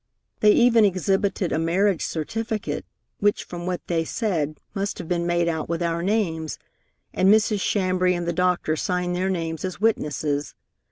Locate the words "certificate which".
2.03-3.43